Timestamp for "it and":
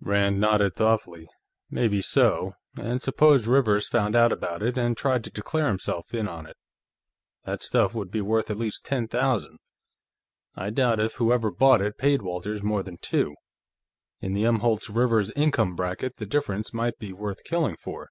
4.62-4.96